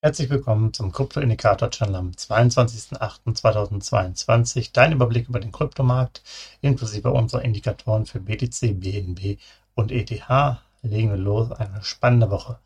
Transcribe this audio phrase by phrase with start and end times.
[0.00, 4.70] Herzlich willkommen zum Krypto-Indikator-Channel am 22.08.2022.
[4.72, 6.22] Dein Überblick über den Kryptomarkt
[6.60, 9.40] inklusive unserer Indikatoren für BTC, BNB
[9.74, 10.22] und ETH.
[10.82, 11.50] Legen wir los.
[11.50, 12.60] Eine spannende Woche.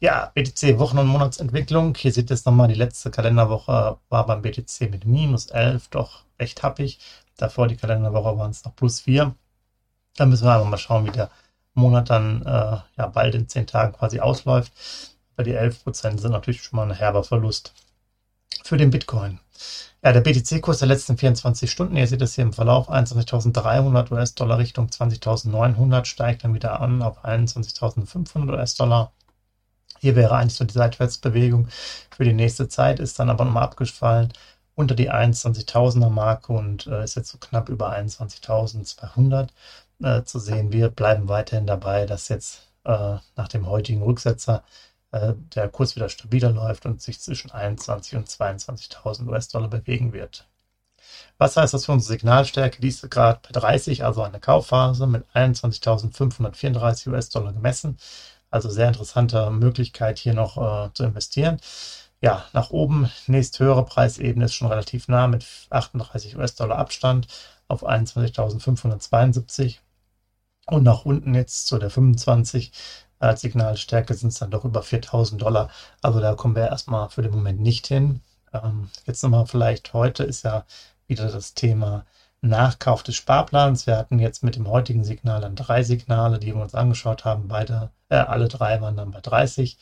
[0.00, 1.94] Ja, BTC Wochen- und Monatsentwicklung.
[1.94, 2.68] Hier seht ihr es nochmal.
[2.68, 7.00] Die letzte Kalenderwoche war beim BTC mit minus 11, doch recht happig.
[7.36, 9.34] Davor die Kalenderwoche waren es noch plus 4.
[10.16, 11.30] Da müssen wir einfach mal schauen, wie der
[11.74, 14.72] Monat dann äh, ja bald in 10 Tagen quasi ausläuft
[15.38, 17.72] weil die 11% sind natürlich schon mal ein herber Verlust
[18.64, 19.38] für den Bitcoin.
[20.02, 24.58] Ja, der BTC-Kurs der letzten 24 Stunden, ihr seht das hier im Verlauf, 21.300 US-Dollar
[24.58, 29.12] Richtung 20.900, steigt dann wieder an auf 21.500 US-Dollar.
[30.00, 31.68] Hier wäre eigentlich so die Seitwärtsbewegung
[32.10, 34.32] für die nächste Zeit, ist dann aber nochmal abgefallen
[34.74, 39.48] unter die 21.000er Marke und äh, ist jetzt so knapp über 21.200
[40.02, 40.72] äh, zu sehen.
[40.72, 44.64] Wir bleiben weiterhin dabei, dass jetzt äh, nach dem heutigen Rücksetzer
[45.12, 50.46] der Kurs wieder stabiler läuft und sich zwischen 21 und 22.000 US-Dollar bewegen wird.
[51.38, 52.80] Was heißt das für unsere Signalstärke?
[52.80, 57.96] Die ist gerade bei 30, also eine Kaufphase mit 21.534 US-Dollar gemessen.
[58.50, 61.60] Also sehr interessante Möglichkeit hier noch äh, zu investieren.
[62.20, 67.28] Ja, nach oben, nächst höhere Preisebene ist schon relativ nah mit 38 US-Dollar Abstand
[67.68, 69.78] auf 21.572.
[70.66, 72.72] Und nach unten jetzt zu der 25
[73.18, 75.70] als Signalstärke sind es dann doch über 4000 Dollar.
[76.02, 78.20] Also da kommen wir erstmal für den Moment nicht hin.
[78.52, 80.64] Ähm, jetzt nochmal vielleicht heute ist ja
[81.06, 82.04] wieder das Thema
[82.40, 83.86] Nachkauf des Sparplans.
[83.86, 87.48] Wir hatten jetzt mit dem heutigen Signal dann drei Signale, die wir uns angeschaut haben.
[87.48, 89.78] Beide, äh, alle drei waren dann bei 30.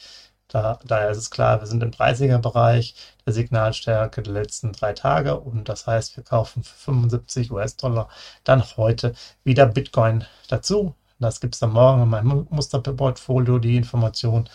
[0.48, 2.95] Da, daher ist es klar, wir sind im 30er-Bereich
[3.27, 8.08] der Signalstärke der letzten drei Tage und das heißt, wir kaufen für 75 US-Dollar
[8.45, 10.95] dann heute wieder Bitcoin dazu.
[11.18, 14.48] Das gibt es dann morgen in meinem Musterportfolio, die Information.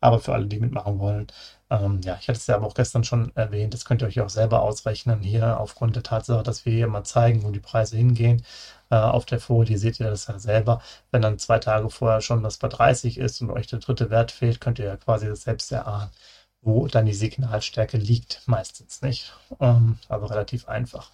[0.00, 1.28] Aber für alle, die mitmachen wollen,
[1.70, 4.20] ähm, ja, ich hatte es ja aber auch gestern schon erwähnt, das könnt ihr euch
[4.20, 5.20] auch selber ausrechnen.
[5.22, 8.42] Hier aufgrund der Tatsache, dass wir hier mal zeigen, wo die Preise hingehen.
[8.90, 10.80] Äh, auf der Folie seht ihr das ja selber.
[11.10, 14.32] Wenn dann zwei Tage vorher schon das bei 30 ist und euch der dritte Wert
[14.32, 16.10] fehlt, könnt ihr ja quasi das selbst erahnen,
[16.62, 18.42] wo dann die Signalstärke liegt.
[18.46, 19.32] Meistens nicht.
[19.60, 21.10] Ähm, also relativ einfach.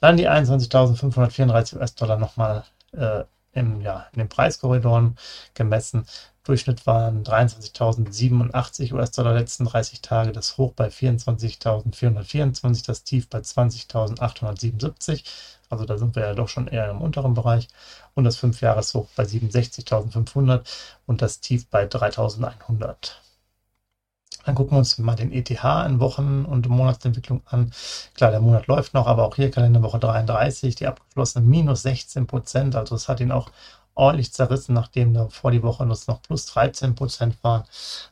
[0.00, 3.24] Dann die 21.534 US-Dollar nochmal äh,
[3.56, 5.16] im, ja, in den Preiskorridoren
[5.54, 6.06] gemessen.
[6.44, 15.24] Durchschnitt waren 23.087 US-Dollar letzten 30 Tage, das Hoch bei 24.424, das Tief bei 20.877.
[15.68, 17.66] Also da sind wir ja doch schon eher im unteren Bereich.
[18.14, 20.62] Und das 5-Jahres-Hoch bei 67.500
[21.06, 23.25] und das Tief bei 3.100.
[24.46, 27.72] Dann gucken wir uns mal den ETH in Wochen- und Monatsentwicklung an.
[28.14, 32.76] Klar, der Monat läuft noch, aber auch hier Kalenderwoche 33, die abgeschlossene minus 16 Prozent.
[32.76, 33.50] Also es hat ihn auch
[33.96, 37.64] ordentlich zerrissen, nachdem da vor die Woche noch plus 13 Prozent waren.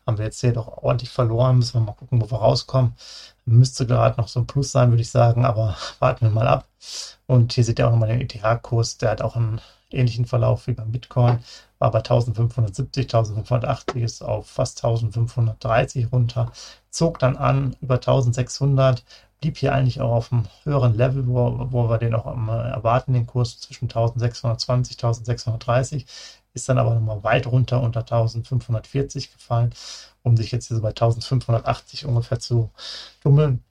[0.06, 1.58] Haben wir jetzt hier doch ordentlich verloren.
[1.58, 2.94] Müssen wir mal gucken, wo wir rauskommen.
[3.44, 6.66] Müsste gerade noch so ein Plus sein, würde ich sagen, aber warten wir mal ab.
[7.26, 8.98] Und hier seht ihr auch nochmal den ETH-Kurs.
[8.98, 9.60] Der hat auch einen
[9.94, 11.38] ähnlichen Verlauf wie beim Bitcoin
[11.78, 16.50] war bei 1570, 1580 ist auf fast 1530 runter,
[16.90, 19.04] zog dann an über 1600,
[19.40, 23.26] blieb hier eigentlich auch auf einem höheren Level, wo, wo wir den auch erwarten, den
[23.26, 26.06] Kurs zwischen 1620, 1630,
[26.54, 29.74] ist dann aber nochmal weit runter unter 1540 gefallen,
[30.22, 32.70] um sich jetzt hier so bei 1580 ungefähr zu
[33.22, 33.62] dummeln.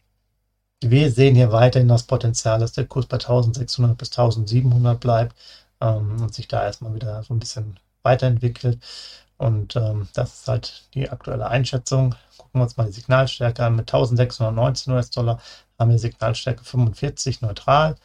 [0.82, 5.36] Wir sehen hier weiterhin das Potenzial, dass der Kurs bei 1600 bis 1700 bleibt
[5.84, 8.80] ähm, und sich da erstmal wieder so ein bisschen weiterentwickelt.
[9.38, 12.16] Und ähm, das ist halt die aktuelle Einschätzung.
[12.38, 13.76] Gucken wir uns mal die Signalstärke an.
[13.76, 15.40] Mit 1619 US-Dollar
[15.80, 17.96] haben wir Signalstärke 45 neutral.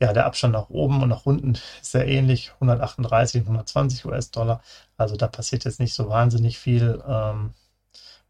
[0.00, 4.62] Ja, der Abstand nach oben und nach unten ist sehr ähnlich, 138 und 120 US-Dollar.
[4.96, 7.54] Also da passiert jetzt nicht so wahnsinnig viel, ähm,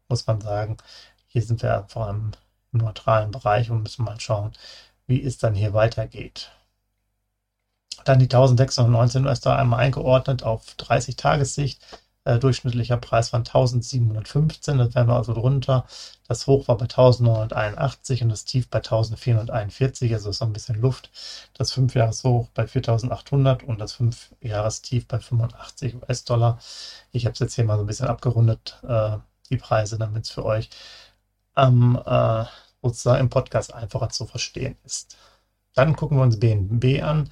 [0.07, 0.77] muss man sagen.
[1.27, 2.31] Hier sind wir vor allem
[2.73, 4.53] im neutralen Bereich und müssen mal schauen,
[5.07, 6.51] wie es dann hier weitergeht.
[8.05, 11.81] Dann die 1619 US-Dollar einmal eingeordnet auf 30 Tagessicht.
[12.25, 15.85] Äh, durchschnittlicher Preis waren 1715, das wären wir also drunter.
[16.27, 20.79] Das Hoch war bei 1981 und das Tief bei 1441, also ist noch ein bisschen
[20.79, 21.11] Luft.
[21.53, 26.59] Das 5-Jahres-Hoch bei 4800 und das 5-Jahres-Tief bei 85 US-Dollar.
[27.11, 29.17] Ich habe es jetzt hier mal so ein bisschen abgerundet, äh,
[29.49, 30.69] die Preise, damit es für euch
[31.57, 32.45] ähm, äh,
[32.81, 35.17] sozusagen im Podcast einfacher zu verstehen ist.
[35.75, 37.29] Dann gucken wir uns BNB an.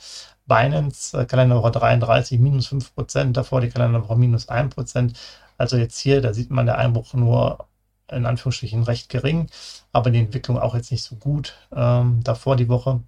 [0.47, 5.13] Binance, äh, Kalenderwoche 33, minus 5%, davor die Kalenderwoche minus 1%.
[5.57, 7.67] Also jetzt hier, da sieht man der Einbruch nur
[8.11, 9.47] in Anführungsstrichen recht gering,
[9.93, 11.55] aber die Entwicklung auch jetzt nicht so gut.
[11.73, 13.01] Ähm, davor die Woche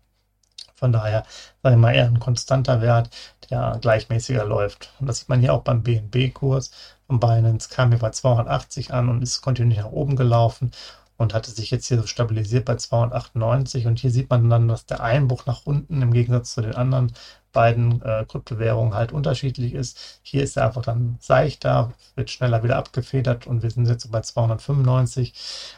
[0.75, 1.25] von daher,
[1.61, 3.09] sage ich mal, eher ein konstanter Wert,
[3.49, 4.91] der gleichmäßiger läuft.
[4.99, 6.71] Und das sieht man hier auch beim BNB-Kurs
[7.07, 10.71] von Binance, kam hier bei 280 an und ist kontinuierlich nach oben gelaufen
[11.17, 13.87] und hatte sich jetzt hier so stabilisiert bei 298.
[13.87, 17.13] Und hier sieht man dann, dass der Einbruch nach unten im Gegensatz zu den anderen
[17.53, 20.19] beiden äh, Kryptowährungen halt unterschiedlich ist.
[20.23, 24.09] Hier ist er einfach dann seichter, wird schneller wieder abgefedert und wir sind jetzt so
[24.09, 25.33] bei 295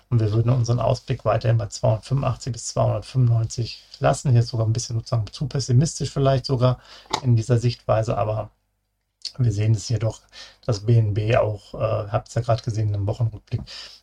[0.09, 4.31] und wir würden unseren Ausblick weiterhin bei 285 bis 295 lassen.
[4.31, 6.79] Hier ist sogar ein bisschen sozusagen zu pessimistisch vielleicht sogar
[7.21, 8.49] in dieser Sichtweise, aber
[9.37, 10.21] wir sehen es hier doch,
[10.65, 13.61] dass BNB auch, äh, habt es ja gerade gesehen im Wochenrückblick,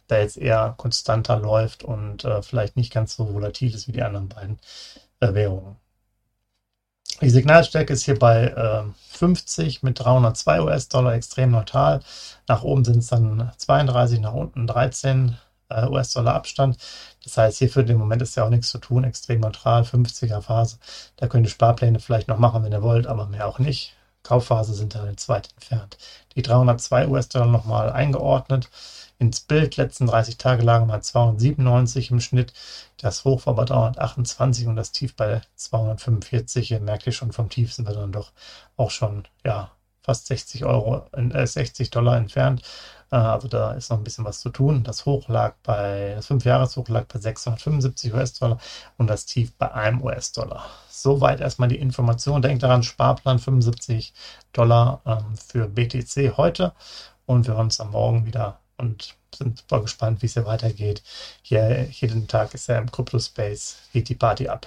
[0.09, 4.03] da jetzt eher konstanter läuft und äh, vielleicht nicht ganz so volatil ist wie die
[4.03, 4.59] anderen beiden
[5.21, 5.77] äh, Währungen.
[7.21, 12.01] Die Signalstärke ist hier bei äh, 50 mit 302 US-Dollar extrem neutral.
[12.49, 15.37] Nach oben sind es dann 32, nach unten 13
[15.69, 16.79] äh, US-Dollar Abstand.
[17.25, 19.05] Das heißt, hier für den Moment ist ja auch nichts zu tun.
[19.05, 20.79] Extrem neutral, 50er Phase.
[21.17, 23.95] Da könnt ihr Sparpläne vielleicht noch machen, wenn ihr wollt, aber mehr auch nicht.
[24.23, 25.99] Kaufphase sind dann zu weit entfernt.
[26.35, 28.71] Die 302 US-Dollar nochmal eingeordnet
[29.19, 29.77] ins Bild.
[29.77, 32.53] Letzten 30 Tage lagen bei 297 im Schnitt.
[32.99, 36.71] Das Hoch war bei 328 und das Tief bei 245.
[36.71, 38.33] Ihr merkt ihr schon, vom Tief sind wir dann doch
[38.77, 39.71] auch schon, ja,
[40.03, 42.63] fast 60 Euro, äh, 60 Dollar entfernt.
[43.11, 44.83] Äh, also da ist noch ein bisschen was zu tun.
[44.83, 48.59] Das Hoch lag bei, das 5-Jahres-Hoch lag bei 675 US-Dollar
[48.99, 50.65] und das Tief bei einem US-Dollar.
[50.91, 52.43] Soweit erstmal die Information.
[52.43, 54.13] Denkt daran, Sparplan 75
[54.53, 56.73] Dollar ähm, für BTC heute
[57.27, 61.03] und wir hören uns am Morgen wieder und sind super gespannt, wie es hier weitergeht.
[61.43, 64.67] Hier, jeden Tag ist ja im Crypto-Space, geht die Party ab.